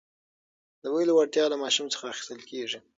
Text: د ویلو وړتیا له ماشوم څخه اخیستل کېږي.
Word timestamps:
د 0.81 0.83
ویلو 0.93 1.13
وړتیا 1.15 1.45
له 1.49 1.57
ماشوم 1.63 1.87
څخه 1.93 2.05
اخیستل 2.13 2.41
کېږي. 2.49 2.79